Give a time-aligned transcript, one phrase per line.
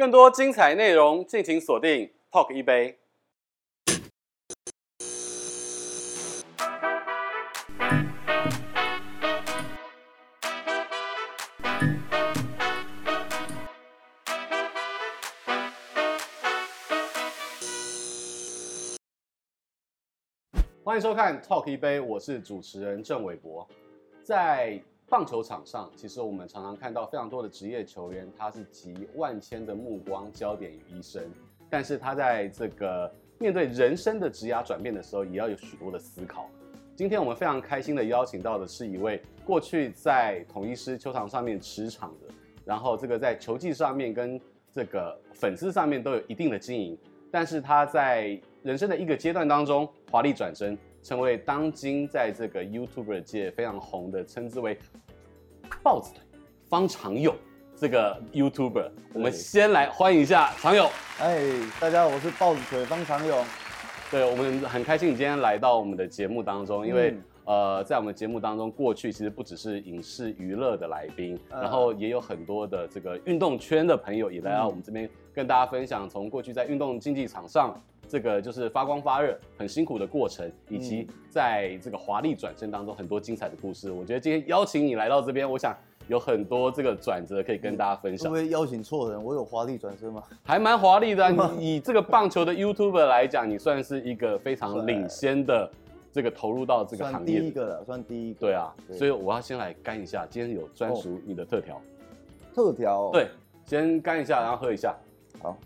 [0.00, 2.98] 更多精彩内容，敬请锁定 Talk 一杯。
[20.82, 23.68] 欢迎收看 Talk 一杯，我是主持人郑伟博。
[24.24, 31.28] 在棒球场上，其实我们常常看到非常多的职业球员，他是集万千的目光焦点于一身，
[31.68, 36.48] 但是他在这个面对人生的职涯转变的时候，也要有许多的思考。
[36.94, 42.32] 今天我们非常开心的邀请到的是一位过去在统一狮球场上面驰场的，
[42.64, 46.96] 然后这个在球技上面跟这个粉丝上面都有一定的经营，
[47.32, 54.78] 但是他在人生的一个阶段当中，华丽转身，成为当今在这个 YouTuber 界非常红的，称之为
[55.82, 56.22] “豹子腿”
[56.68, 57.34] 方长勇
[57.74, 58.90] 这个 YouTuber。
[59.14, 60.88] 我们先来欢迎一下长勇。
[61.18, 61.42] 哎，
[61.80, 63.44] 大家好，我是豹子腿方长勇。
[64.10, 77.74] 对，我们很开心你今天来到我们的节目当中，因为、嗯、呃，在我们节目当中，过去其实不只是影视娱乐的来宾，嗯、然后也有很多的这个运动圈的朋友也来到我们这边跟大家分享，从过去在运动竞技场上。
[78.10, 83.92] 这个就是发光发热、很辛苦的过程，以及在这个华丽转身当中很多精彩的故事。
[83.92, 85.72] 我觉得今天邀请你来到这边，我想
[86.08, 88.32] 有很多这个转折可以跟大家分享。
[88.32, 89.22] 会不会邀请错人？
[89.22, 90.20] 我有华丽转身吗？
[90.42, 91.52] 还蛮华丽的啊。
[91.56, 95.70] 你以这个棒球的 YouTuber 来讲，你算是一个非常领先的
[96.12, 97.38] 这个投入到这个行业。
[97.38, 98.40] 算第一个了，算第一个。
[98.40, 101.80] 对啊，所以我要先来干一下，今天有专属你的特调。
[102.52, 103.10] 特调。
[103.12, 103.28] 对，
[103.64, 104.96] 先干一下，然后喝一下。
[105.40, 105.56] 好。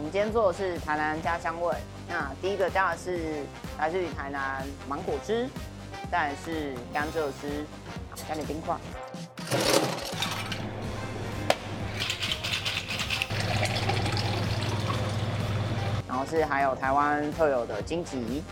[0.00, 1.76] 我们今天做的是台南家乡味。
[2.08, 3.44] 那第一个加的是
[3.78, 5.46] 来自于台南芒果汁，
[6.10, 7.66] 再来是甘蔗汁，
[8.26, 8.74] 加点冰块。
[16.08, 18.42] 然后是还有台湾特有的金桔，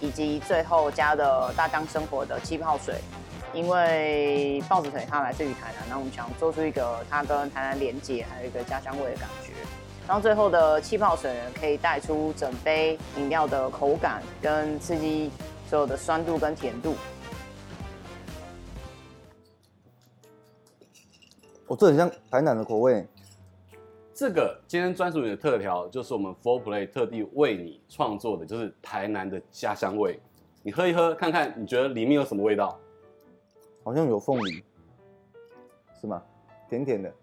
[0.00, 2.94] 以及最后加的大江生活的气泡水。
[3.52, 9.52] 因为豹子腿它来自于台南，那我们想做出一个它跟台南连接，还有一个家乡味的感觉。
[10.10, 15.30] 然后最后的气泡水呢，可以带出整杯饮料的口感，跟刺激
[15.68, 16.96] 所有的酸度跟甜度。
[21.68, 23.06] 哦，这很像台南的口味。
[24.12, 30.18] 这个今天专属你的特调，就是我们 Four Play 特地为你创作的，就是台南的家乡味。
[30.64, 32.76] 你喝一喝，看看你觉得里面有什么味道？
[33.84, 34.64] 好像有凤梨，
[36.00, 36.20] 是吗？
[36.68, 37.14] 甜甜的，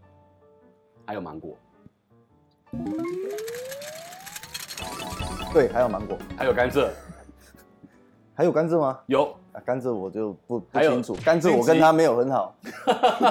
[1.05, 1.53] 还有芒果。
[5.53, 6.89] 对，还有芒果，还有甘蔗，
[8.35, 9.00] 还有甘蔗吗？
[9.07, 11.16] 有啊，甘蔗我就不不清楚。
[11.23, 12.53] 甘蔗我跟他没有很好。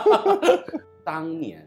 [1.05, 1.65] 当年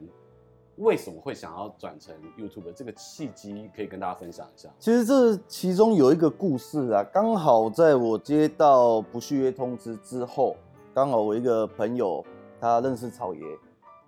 [0.78, 2.74] 为什么会想要转成 YouTube？
[2.74, 4.68] 这个契机可以跟大家分享一下。
[4.80, 10.57] 其实这其中有一个故事啊，刚好在我接到不续约通知之后，
[10.94, 12.25] 刚好我一个朋友
[12.59, 13.41] 他认识草爷。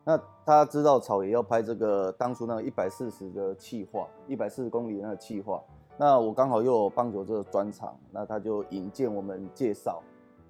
[0.03, 5.61] 那他知道草爷要拍这个当初那个一百四十的企划，一百四十公里那个企划。
[5.97, 10.01] 那我刚好又有棒球这个专场，那他就引荐我们介绍，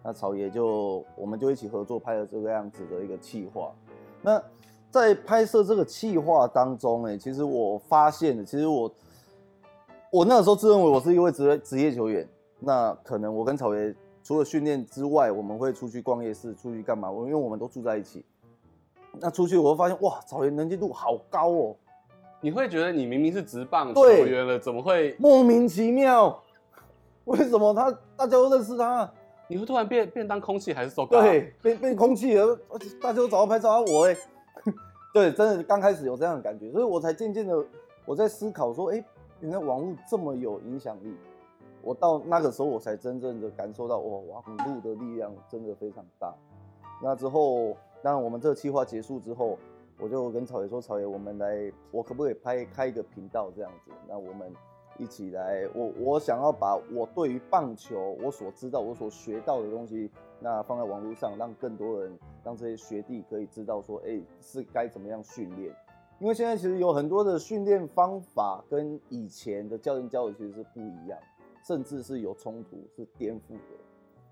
[0.01, 3.73] 那草爷就我们就一起合作拍了这个样子的一个企划。
[4.22, 4.41] 那
[4.90, 8.90] 在拍摄这个企划当中，哎，其实我发现了，其实我
[10.11, 12.25] 我那个时候自认为我是一位职职业球员，
[12.59, 17.11] 那可能我跟草爷除了训练之外，我们会出去逛夜市，出去干嘛？
[17.11, 18.23] 我因为我们都住在一起。
[19.19, 21.75] 那出去我会发现，哇，草原能见度好高哦！
[22.39, 26.41] 你会觉得你明明是直棒球员了，怎么会莫名其妙？
[27.25, 29.07] 为什么他大家都认识他？
[29.47, 31.22] 你会突然变变当空气还是受高？
[31.22, 32.57] 对，变变空气了，
[33.01, 34.17] 大家都找他拍照啊，我哎，
[35.13, 37.63] 对，真的刚开始有这样的感觉，所以我才渐渐的
[38.05, 39.03] 我在思考说，哎，
[39.41, 41.16] 原来网络这么有影响力。
[41.84, 46.34] 我到那个时候我才真正的感受到，哇，网络的力量真的非常大。
[47.03, 47.78] 那之后。
[48.03, 49.57] 那我们这个计划结束之后，
[49.99, 53.91] 我就跟草爷说：“草爷，我们来，我可不可以拍开一个频道这样子？
[54.09, 54.51] 那我们
[54.97, 60.09] 一起来，我我想要把我对于棒球我所知道、我所学到的东西，
[60.39, 65.71] 那放在网络上，让更多人，让这些学弟可以知道说，哎，是该怎么样训练？
[66.17, 71.19] 因为现在其实有很多的训练方法跟以前的教练教的其实是不一样，
[71.63, 73.77] 甚至是有冲突、是颠覆的。”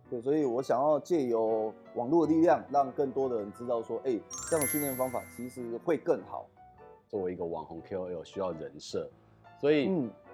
[0.09, 6.47] 对，所以我想要借由网络的力量，让更多的人知道说，哎、欸，这样的训练方法其实会更好。
[7.07, 9.09] 作为一个网红 KOL，需要人设，
[9.59, 9.89] 所以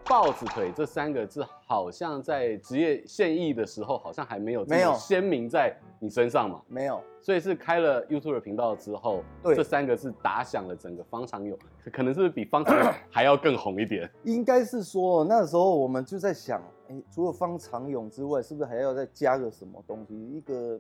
[0.08, 6.62] 豹子腿这三个字，好像在职业现役的时候，好像还没有没有鲜明在你身上嘛？
[6.68, 11.58] 没有，所以是开了 YouTube 频道之后，对这三个字打响了整个方长勇，
[11.92, 14.08] 可能是不是比方长勇还要更红一点？
[14.24, 20.14] 应该是说那时候我们就在想，哎，除了方长勇之外，是不是还要再加个什么东西？
[20.16, 20.80] 一个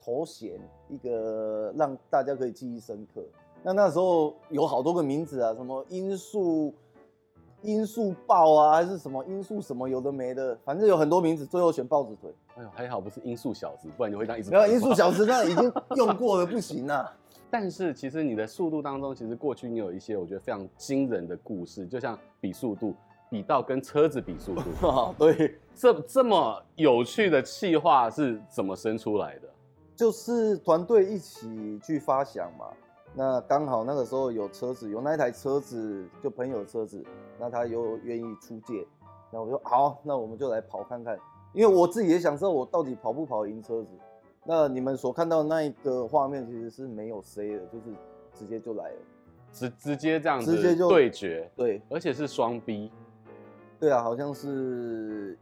[0.00, 3.24] 头衔，一个让大家可以记忆深刻。
[3.62, 6.74] 那那时候有好多个名字啊，什么音速。
[7.64, 12.30] 音速豹啊，还是什么音速什么有的没的，反正有很多名字，最后选豹子腿。
[12.56, 14.50] 哎呦，还好不是音速小子，不然你会当一直。
[14.50, 17.12] 没 有音速小子，那已经用过了，不行啊。
[17.50, 22.94] 但是其实你的速度当中，其实过去你有一些我觉得非常惊人的故事，就像比速度，
[23.30, 24.86] 比到跟车子比速度。
[24.86, 29.48] 啊、 对，这这么有趣的气话是怎么生出来的？
[29.96, 32.66] 就是团队一起去发想嘛。
[33.16, 37.00] 那刚好那个时候有车子，有那一台车子，就朋友的车子，
[37.38, 38.84] 那他又愿意出借，
[39.30, 41.16] 那我说好，那我们就来跑看看，
[41.52, 43.90] 因为我自己也想知道我到底跑不跑赢车子。
[44.44, 47.84] 那你们所看到的那一个画面其实是没有 C 的，就是
[48.34, 48.96] 直接就来了，
[49.52, 52.90] 直直接这样子直接就对决，对，而且是双 B，
[53.78, 55.38] 对啊，好像是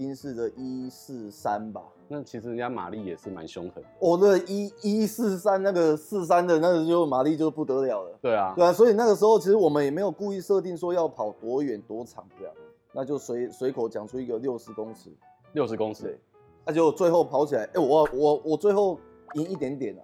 [0.00, 1.82] 宾士的一四三吧。
[2.08, 3.88] 那其实人家马力也是蛮凶狠的。
[3.98, 8.18] 我的一一四三那个四三的那个就马力就不得了了。
[8.22, 12.54] 对啊，对啊，所以那个时候其实我们也没有故意设定说要跑多远多长这样，
[12.94, 15.10] 那就随随口讲出一个六十公尺。
[15.52, 16.18] 六十公尺，对，
[16.64, 18.98] 那就最后跑起来，哎、欸，我我我最后
[19.34, 20.02] 赢一点点了。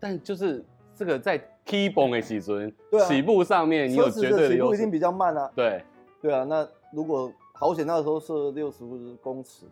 [0.00, 0.64] 但就是
[0.96, 4.56] 这个在 T 崩的时阵，对啊，起步上面你有绝对的优势。
[4.56, 5.52] 起步一定比较慢啊。
[5.54, 5.84] 对，
[6.20, 8.84] 对啊，那如果好险那个时候是六十
[9.22, 9.64] 公尺。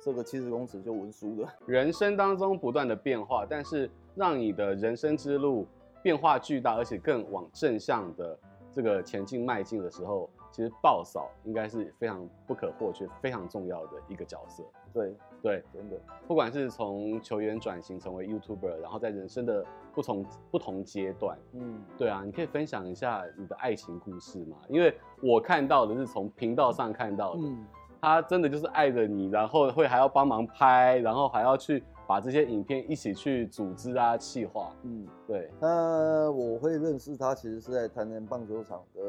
[0.00, 1.48] 这个七十公尺就稳输的。
[1.66, 5.66] 人生当中不断的变化，但是让你的人生之路
[6.00, 8.38] 变化巨大，而且更往正向的
[8.72, 14.62] 这个前进迈进的时候，其实暴嫂应该是非常不可或缺、非常重要的一个角色。
[14.92, 15.12] 对
[15.46, 15.96] 对，真的，
[16.26, 19.64] 不管是从球员转型成为 YouTuber，然后在人生的
[19.94, 24.56] 不同不同阶段，嗯，对啊，你可以分享一下你的爱情故事嘛？
[24.68, 27.40] 因为我看到的是从频道上看到的。
[27.42, 27.64] 嗯
[27.98, 34.70] 他真的就是爱着你，然后会还要帮忙拍，然后还要去把这些影片一起去组织啊、企划。
[34.82, 35.50] 嗯，对。
[35.58, 39.00] 那我会认识他，其实是在台南棒球场的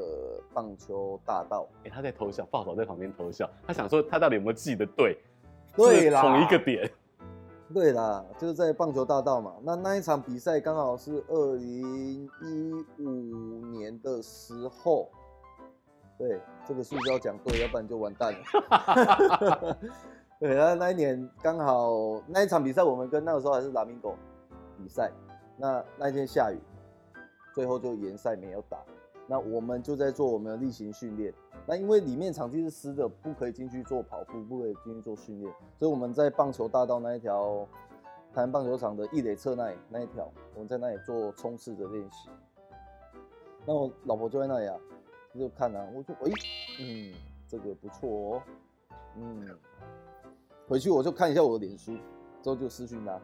[0.53, 1.67] 棒球大道。
[1.79, 3.47] 哎、欸，他在偷笑，豹嫂在旁边偷笑。
[3.67, 5.17] 他想说，他到底有没有记得对？
[5.77, 6.91] 对啦，同一个点。
[7.73, 9.53] 对啦，就是在棒球大道嘛。
[9.61, 15.09] 那那一场比赛刚好是二零一五年的时候。
[16.17, 19.77] 对，这个数字要讲对，要不然就完蛋了。
[20.39, 24.15] 对，那那一年刚好那一场比赛，我们跟那个时候还是拉米狗
[24.77, 25.11] 比赛。
[25.57, 26.57] 那那一天下雨，
[27.53, 28.79] 最后就延赛没有打。
[29.27, 31.33] 那我们就在做我们的例行训练。
[31.65, 37.67] 那因为里面场地是湿的，不可以进去做跑步，不可以进去做训练，所以我们在棒球大道那一条
[38.33, 42.29] 台湾棒球场的一垒侧那里那一条，我们在那里做冲刺的练习。
[43.65, 44.75] 那我老婆就在那里啊。
[45.37, 46.31] 就看啊，我说，哎、
[46.79, 47.13] 嗯，
[47.47, 48.41] 这个不错哦，
[49.17, 49.47] 嗯，
[50.67, 51.95] 回去我就看一下我的脸书，
[52.41, 53.21] 之后就私讯他。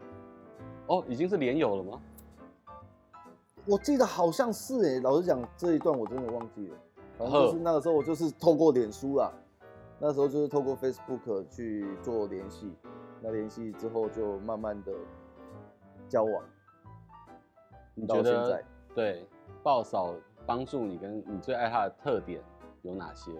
[0.85, 1.99] 哦，已经是连友了吗？
[3.65, 6.77] 我记得好像是哎、欸，老实讲这一段我真的忘记了，
[7.17, 9.31] 反正就是那个时候我就是透过脸书啦，
[9.99, 12.73] 那时候就是透过 Facebook 去做联系，
[13.21, 14.91] 那联系之后就慢慢的
[16.07, 16.43] 交往。
[17.95, 18.63] 你觉得？
[18.93, 19.27] 对，
[19.61, 20.13] 豹嫂。
[20.45, 22.41] 帮助你跟你最爱她的特点
[22.81, 23.31] 有哪些？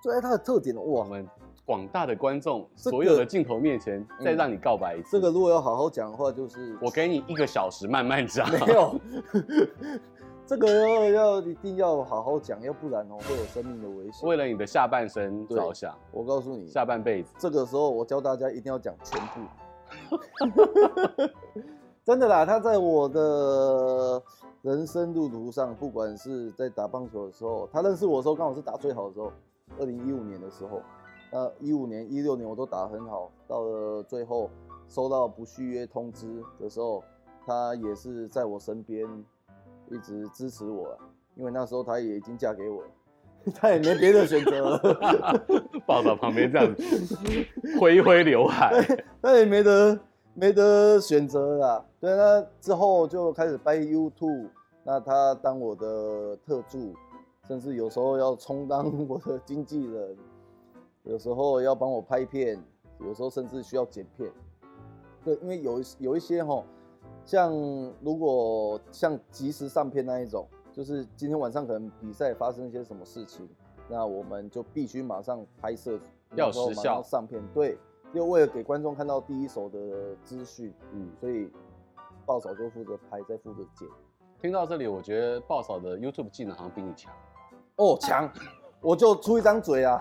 [0.00, 0.82] 最爱他的特点哇！
[0.82, 1.28] 我们
[1.66, 5.10] 广大的观众，所有的镜头面前再让你告白一次。
[5.12, 8.50] 这个如果要好好讲的话，就是我给你一个小时慢慢讲。
[8.50, 8.98] 没有，
[10.46, 14.28] 这个要要一定要好好讲，要不然哦会有生命的危险。
[14.28, 17.34] 为了你的下半身着想，我告诉你，下半辈子。
[17.38, 19.40] 这个时候我教大家一定要讲全部。
[22.04, 24.22] 真的啦，他在我的。
[24.62, 29.32] 人生路途上，不管是在打棒球的时候，他认识我的时候刚好是打最好的时候，
[29.78, 30.82] 二零一五年的时候，
[31.32, 34.50] 那一五年、一六年我都打得很好，到了最后
[34.88, 37.02] 收到不续约通知的时候，
[37.46, 39.06] 他也是在我身边
[39.88, 40.96] 一直支持我，
[41.36, 42.88] 因为那时候他也已经嫁给我了，
[43.54, 44.78] 他也没别的选择了
[45.86, 46.82] 抱到旁边这样子
[47.78, 48.72] 挥一挥刘海，
[49.22, 49.98] 他也没得。
[50.32, 54.48] 没得选择了，对，那之后就开始拍 YouTube，
[54.84, 56.94] 那他当我的特助，
[57.50, 60.16] 甚至有时候要充当 我的经纪人，
[61.02, 62.56] 有时候要帮我拍片，
[63.00, 64.30] 有时候甚至需要剪片。
[65.24, 66.62] 对，因为有有一些哈，
[67.24, 67.52] 像
[68.02, 73.48] 如果像及时上片那一种，就是今天晚上可能比赛发生一些什么事情，
[73.88, 75.98] 那我们就必须马上拍摄，
[76.36, 77.42] 要时效上片。
[77.52, 77.76] 对，
[78.12, 81.50] 又为了给观众看到第一手的资讯，嗯，所以
[82.24, 83.88] 爆嫂就负责拍，再负责剪。
[84.40, 87.12] 听到这里，我觉得爆嫂的 YouTube 技能好像比你强。
[87.80, 88.30] 哦，强，
[88.82, 89.98] 我就出一张嘴啊。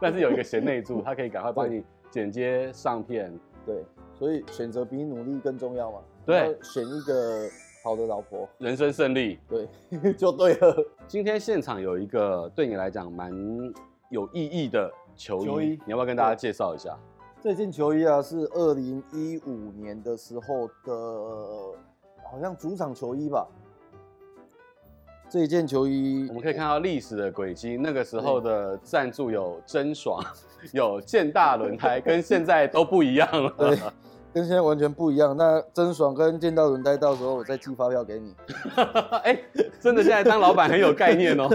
[0.00, 3.30] 但是有一个贤内助， 他可以赶快帮你剪接上片。
[3.66, 5.98] 对，所以选择比努力更重要嘛。
[6.24, 7.46] 对，选一个
[7.84, 9.38] 好的老婆，人生胜利。
[9.46, 9.68] 对，
[10.14, 10.74] 就对了。
[11.06, 13.30] 今天现场有一个对你来讲蛮
[14.08, 16.96] 有意义的球衣，球衣你要不要跟大家介绍一下？
[17.42, 21.78] 这件球衣啊，是二零一五年的时候的，
[22.24, 23.46] 好像主场球衣吧。
[25.32, 27.78] 这一件球衣，我们可以看到历史的轨迹。
[27.78, 30.22] 那个时候的赞助有真爽，
[30.74, 33.50] 有健大轮胎，跟现在都不一样了。
[33.56, 33.78] 对，
[34.34, 35.34] 跟现在完全不一样。
[35.34, 38.34] 那真爽跟健大轮胎，到时候我再寄发票给你。
[39.24, 39.44] 哎、欸，
[39.80, 41.48] 真的现在当老板很有概念哦。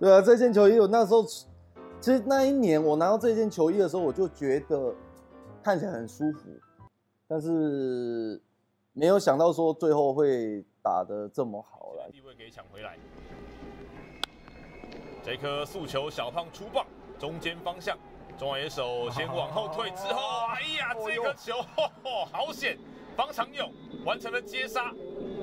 [0.00, 1.22] 对啊，这件球衣我那时候，
[2.00, 4.94] 其实那一年我拿到这件球衣的时候，我就觉得
[5.62, 6.48] 看起来很舒服，
[7.28, 8.40] 但是
[8.94, 11.94] 没有想到说最后会打得这么好。
[12.12, 12.96] 地位给抢回来，
[15.24, 16.86] 这颗速球小胖出棒，
[17.18, 17.98] 中间方向，
[18.38, 22.78] 中外野手先往后退之后，哎呀，这颗球呵呵好险，
[23.16, 23.68] 方长勇
[24.04, 24.92] 完成了接杀，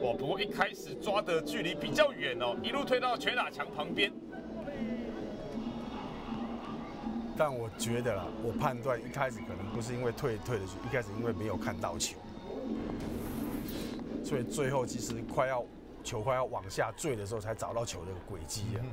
[0.02, 4.10] 哇，不过一开始抓的距离比较远哦，一路推到全打墙旁边。
[7.38, 12.18] 但我觉得啦，我判断一开始可能不是因为退退的，一开始因为没有看到球，
[14.24, 15.64] 所以最后其实快要。
[16.04, 18.84] 球快要往下坠的时候，才找到球的轨迹啊。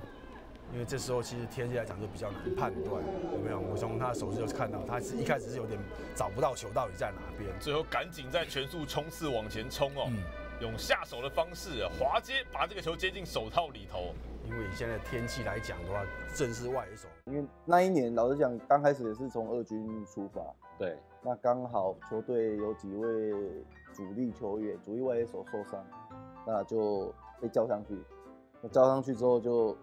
[0.72, 3.58] 因为这时候其实天气来讲就比较难判断，有没有？
[3.58, 5.76] 我从他的手势就看到，他是一开始是有点
[6.14, 10.08] 找不到球到底在哪边，最后赶紧在全速冲刺往前冲哦，
[10.60, 14.14] 用下手的方式滑接把这个球接进手套里头。
[14.44, 17.08] 因为以现在天气来讲的话，正是外野手。
[17.24, 20.40] 因为那一年老实讲，刚开始也是从二军出发，
[20.78, 23.32] 对，那刚好球队有几位
[24.00, 25.84] 主力球员、主力外野手受伤。
[26.46, 27.94] 那就被叫上去，
[28.62, 29.76] 那叫上去之后就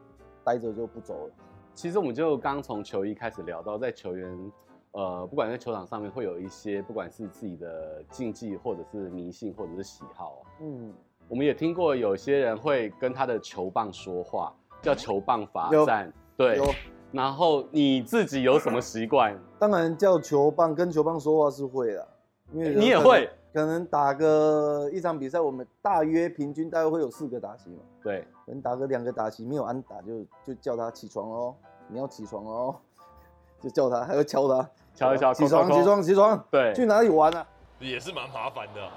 [0.43, 1.33] 待着就不走了。
[1.75, 4.51] 其实我们就刚从球衣开始聊到，在球员，
[4.91, 10.41] 呃，不管在球场上面会有一些，不管是自己的禁忌，或者是迷信，或者是喜好。
[10.59, 10.91] 嗯，
[11.29, 16.11] 我们也听过有些人会跟他的球棒说话，叫球棒罚站。
[16.35, 16.57] 对。
[16.57, 16.65] 有。
[17.11, 19.39] 然后你自己有什么习惯？
[19.59, 22.07] 当然叫球棒跟球棒说话是会的，
[22.51, 23.29] 因为你也会。
[23.57, 27.81] 可能打个一场比赛，我们大约平均大概会有四个打席嘛。
[28.03, 31.55] 对，可能打个两个打席没有安打，就就叫他起床哦，
[31.87, 32.75] 你要起床哦，
[33.59, 36.47] 就叫他，还要敲他，敲一敲，起床，起床，起床。
[36.51, 37.47] 对，去哪里玩啊？
[37.79, 38.91] 也是蛮麻烦的。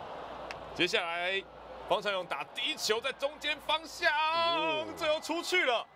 [0.75, 1.43] 接下来
[1.89, 4.13] 方长勇打第一球在中间方向，
[4.95, 5.87] 最后出去了，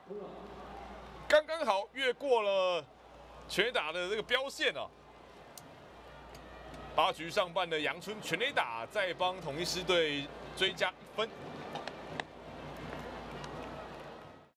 [1.28, 2.82] 刚刚好越过了
[3.46, 4.88] 全打的这个标线啊。
[6.94, 11.28] 八局上半的阳春全垒打，再帮统一狮队追加分。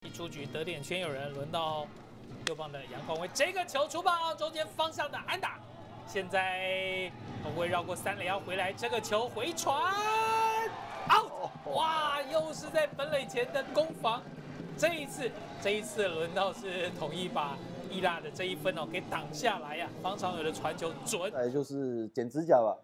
[0.02, 1.88] 一出局得点圈有人，轮到
[2.46, 5.60] 右棒的杨匡威，这个球出棒中间方向的安打。
[6.06, 7.12] 现在
[7.44, 9.92] 匡威绕过三垒要回来，这个球回传
[11.10, 11.50] ，out！
[11.74, 14.22] 哇，又是在本垒前的攻防。
[14.78, 15.30] 这一次，
[15.62, 17.58] 这一次轮到是统一把。
[17.90, 19.90] 伊拉的这一分哦，给挡下来呀！
[20.04, 22.76] 方长勇的传球准，来就是剪指甲吧，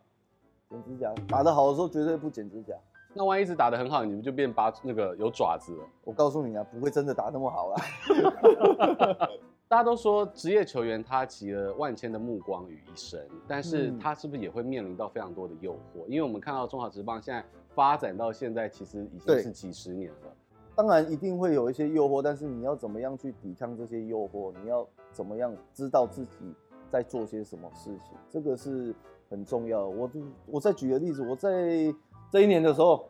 [0.70, 2.74] 剪指甲，打得好的时候绝对不剪指甲。
[3.14, 5.86] 那万一是打得很好，你们就变八那个有爪子了。
[6.06, 9.30] 我告诉你啊，不会真的打那么好啦。
[9.68, 16.08] 大家都说职业球员他集了万千的目光于一身，但是他是不是也会面临到非常多的诱惑？
[16.08, 17.44] 因为我们看到中华职棒现在
[17.76, 20.34] 发展到现在，其实已经是几十年了。
[20.76, 24.52] 当然一定会有一些诱惑，但是你要怎么样去抵抗这些诱惑？
[24.62, 26.54] 你要怎么样知道自己
[26.90, 28.18] 在做些什么事情？
[28.30, 28.94] 这个是
[29.30, 29.88] 很重要的。
[29.88, 30.10] 我
[30.48, 31.94] 我再举个例子，我在
[32.32, 33.06] 这一年的时候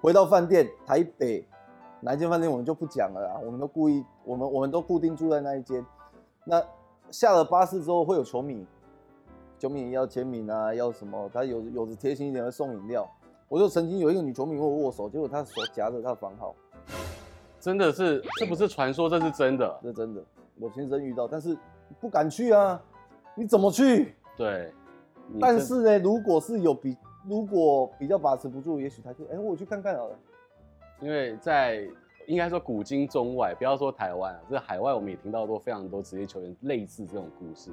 [0.00, 1.46] 回到饭店，台北
[2.00, 5.84] 哪一间饭店我们就不讲了啦，我们都故意，我们我们都固定住在那一间。
[6.44, 6.64] 那
[7.10, 8.66] 下了巴士之后会有球迷，
[9.58, 11.30] 球迷要签名啊，要什么？
[11.32, 13.06] 他有有的贴心一点会送饮料。
[13.48, 16.54] 我就曾经有一个女球迷跟我握手，结果她手夹着她的房号。
[17.62, 20.20] 真的是，这不是传说，这是真的，这是真的，
[20.58, 21.56] 我亲身遇到，但是
[22.00, 22.82] 不敢去啊，
[23.36, 24.16] 你怎么去？
[24.36, 24.72] 对，
[25.40, 30.18] 但是呢，如果是有比，如果比较把持不住，也许他就，哎、欸，我去看看好了。
[31.00, 31.88] 因为在
[32.26, 37.70] 应该说古今中外，不要说台湾啊，这海外我们也听到过非常多职业球员类似这种故事，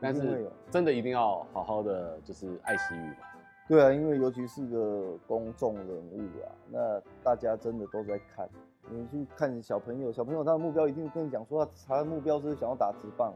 [0.00, 3.26] 但是真的一定要好好的就是爱惜羽毛。
[3.66, 8.48] 对啊，因为尤其是个公众人物啊，那大家真的都在看。
[8.90, 13.34] 你去看小朋友，小朋友他的目标一定跟你讲说，他的目标是想要打直棒。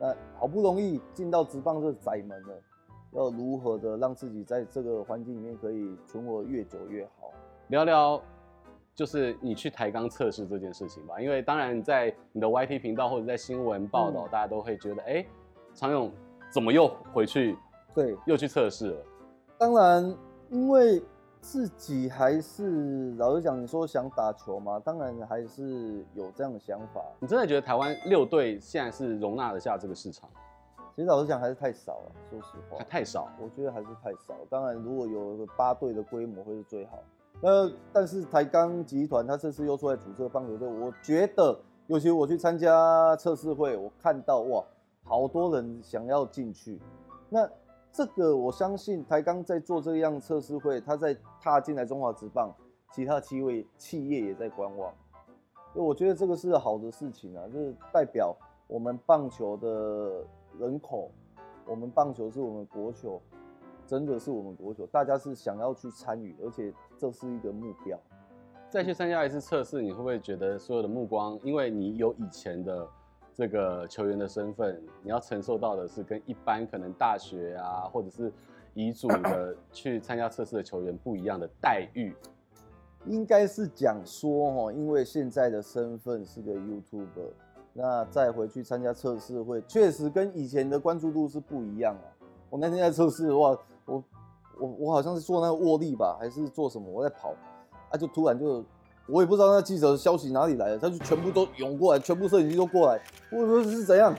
[0.00, 2.48] 那好不容易进到直棒这窄门了，
[3.12, 7.30] 要如何的让自己在这个环境里面可以存活越久越好？
[7.68, 8.20] 聊聊
[8.94, 15.26] 就是你去抬杠测试这件事情吧，因为当然在你的 YT 频道或者在新闻报道，嗯、大家都会觉得，哎、欸，
[15.72, 16.10] 长勇
[16.50, 17.56] 怎么又回去？
[17.94, 19.04] 对，又去测试了。
[19.56, 20.16] 当然，
[20.50, 21.02] 因为。
[21.42, 24.80] 自己还是老实讲，你说想打球吗？
[24.82, 27.04] 当然还是有这样的想法。
[27.18, 30.30] 你真的觉得台湾六队现在是容纳得下这个市场？
[30.94, 32.78] 其实老实讲还是太少了，说实话。
[32.84, 33.28] 太少？
[33.40, 34.34] 我觉得还是太少。
[34.48, 37.02] 当然，如果有个八队的规模会是最好。
[37.40, 41.58] 那但是台钢集团他这次又出来组织棒球队，我觉得，
[41.88, 44.64] 尤其我去参加测试会，我看到哇，
[45.02, 46.80] 好多人想要进去。
[47.28, 47.48] 那
[47.92, 52.50] 这个我相信台钢在做这样测试会，他在踏进来中华职棒，
[52.90, 54.90] 其他企业企业也在观望，
[55.74, 58.34] 我觉得这个是好的事情啊，就是代表
[58.66, 60.24] 我们棒球的
[60.58, 61.10] 人口，
[61.66, 63.20] 我们棒球是我们国球，
[63.86, 67.98] 真的是我们国球，大家是想要去参与，而且这是一个目标。
[68.70, 72.88] 再去参加一次测试，你会不会觉得所有的目光，因为你有以前的。
[73.34, 78.30] 这个球员的身份，你要承受到的是跟一般可能大学啊，或者是
[78.74, 82.14] 乙组的 去参加测试的球员不一样的待遇。
[83.06, 87.32] 应该是讲说哈，因为现在的身份是个 YouTuber，
[87.72, 92.06] 那再回去参加测试会，确实跟以前的关注度是不一样啊。
[92.50, 94.04] 我那天在测试的话，我
[94.58, 96.86] 我我好像是做那个握力吧，还是做什么？
[96.88, 97.34] 我在跑，
[97.90, 98.62] 啊，就突然就。
[99.06, 103.00] 我也不知道那记者的消息哪里来的，他就全部都涌过来，全部摄影机都过来。
[103.30, 104.14] 我说是怎样？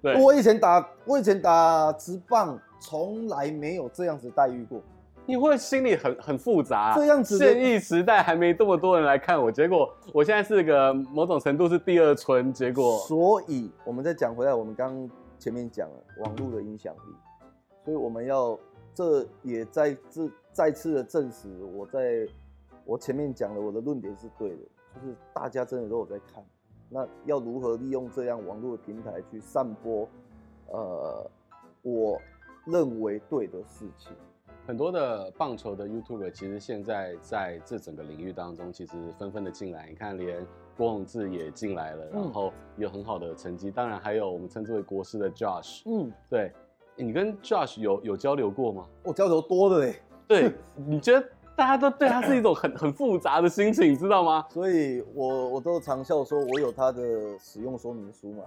[0.00, 4.80] 对，我以前打，我以前打直棒，从来没有这样子待遇过。
[5.26, 6.94] 你会心里很很复杂啊。
[6.96, 12.52] 这样子，现役时代还没这么多人来看我，结果我现在是个某种程度是第二春。
[12.52, 17.14] 结果，所以我们再讲回来，我们刚前面讲了网络的影响力，
[17.84, 18.58] 所以我们要
[18.94, 22.26] 这也在这再次的证实我在。
[22.84, 24.62] 我前面讲的，我的论点是对的，
[24.94, 26.44] 就是大家真的都有在看，
[26.88, 30.08] 那要如何利用这样网络的平台去散播，
[30.68, 31.30] 呃，
[31.82, 32.20] 我
[32.66, 34.12] 认为对的事情。
[34.66, 39.88] 很多的棒球的 YouTuber 其实现在在这整个领域当中，其实纷纷的进来。
[39.90, 43.70] 你看，连郭宏志也进来了，然后有很好的成绩。
[43.70, 45.82] 当然还有我们称之为国师的 Josh。
[45.84, 46.50] 嗯，对，
[46.96, 48.86] 你跟 Josh 有有交流过吗？
[49.02, 49.96] 我交流多的嘞。
[50.26, 51.28] 对，你觉得？
[51.56, 54.44] 大家都对他是一种很 很复杂的心情，你知道吗？
[54.50, 58.42] 所以我我都常笑说，我有他的使用说明书嘛。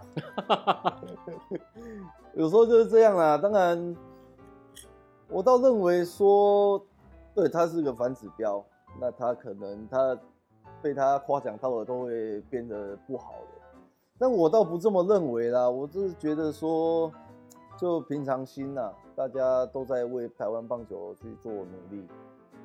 [2.35, 3.37] 有时候就是这样啦。
[3.37, 3.95] 当然，
[5.29, 6.83] 我倒认为说，
[7.33, 8.63] 对他是个反指标，
[8.99, 10.17] 那他可能他
[10.81, 13.79] 被他夸奖到了，都会变得不好的。
[14.19, 17.11] 但我倒不这么认为啦，我就是觉得说，
[17.79, 22.05] 就平常心呐，大家都在为台湾棒球去做努力。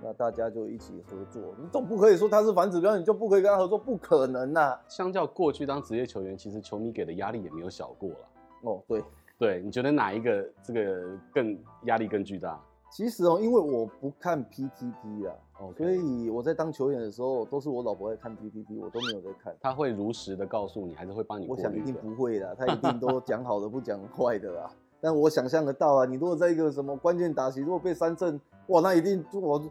[0.03, 4.81] 那大家就一起合作，你总不可以说他是反指标，你就不可以跟他合作，不可能呐、啊。
[4.89, 8.17] 相较过去当职业球员，其实球迷给的压力也没有小过了。
[8.63, 9.05] 哦，对，
[9.39, 12.61] 对，你觉得哪一个这个更压力更巨大？
[12.91, 15.77] 其实哦，因为我不看 PTT 啊，Okay.
[15.79, 19.57] 所以我在当球员的时候，都是我老婆在看 PTT，我都没有在看。
[19.63, 21.47] 他会如实的告诉你，还是会帮你？
[21.49, 24.71] 我想一定不会的，他一定都讲好的，不讲坏的啦。
[25.03, 29.69] 但我想象得到啊，你如果在一个什么关键打席，如果被三振，哇，那一定我祖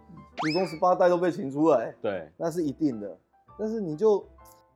[0.52, 3.18] 宗十八代都被请出来，对，那是一定的。
[3.58, 4.26] 但是你就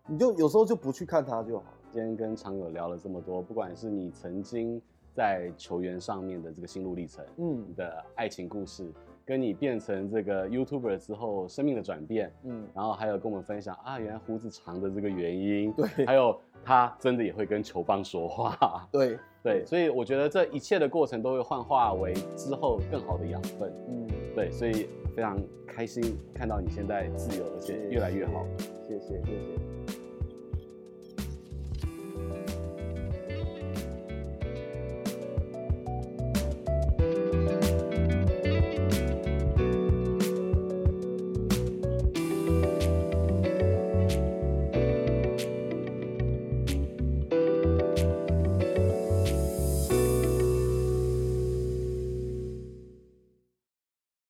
[0.08, 1.66] 你就有时候就不去看他就好。
[1.92, 4.82] 今天跟常友聊了这么多，不管是你曾经
[5.14, 8.90] 在球员上面的这个心路历程，嗯，你的爱情故事，
[9.26, 19.18] 跟你变成这个 YouTuber 之后生命的转变，嗯，然后还有跟我们分享啊，原来胡子长的这个原因，对，还有他真的也会跟球棒说话， 对。
[19.46, 23.72] 对，所以我觉得这一切的过程都会幻化为之后更好的养分。
[23.88, 28.44] 嗯，对，所以非常开心看到你现在自由，而且越来越好。
[28.88, 29.24] 谢谢，谢谢。
[29.24, 29.65] 谢谢。